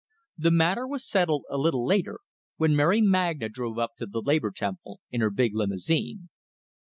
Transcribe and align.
The 0.35 0.49
matter 0.49 0.87
was 0.87 1.07
settled 1.07 1.43
a 1.51 1.59
little 1.59 1.85
later, 1.85 2.21
when 2.57 2.75
Mary 2.75 3.01
Magna 3.01 3.49
drove 3.49 3.77
up 3.77 3.91
to 3.99 4.07
the 4.07 4.23
Labor 4.25 4.49
Temple 4.49 4.99
in 5.11 5.21
her 5.21 5.29
big 5.29 5.53
limousine. 5.53 6.29